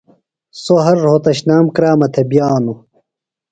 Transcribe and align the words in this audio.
سوۡ 0.63 0.81
ہر 0.85 0.97
روھوتشنام 1.05 1.65
کرامہ 1.75 2.07
تھےۡ 2.13 2.27
بِیانوۡ۔ 2.29 2.79